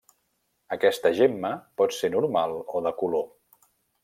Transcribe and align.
Aquesta 0.75 1.11
gemma 1.19 1.51
pot 1.83 1.95
ser 1.99 2.11
normal 2.17 2.57
o 2.79 2.83
de 2.89 2.95
color. 3.05 3.29